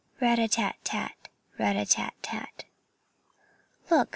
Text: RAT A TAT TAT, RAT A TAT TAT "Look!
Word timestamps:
RAT 0.19 0.39
A 0.39 0.47
TAT 0.47 0.77
TAT, 0.83 1.27
RAT 1.59 1.75
A 1.75 1.85
TAT 1.85 2.15
TAT 2.23 2.63
"Look! 3.91 4.09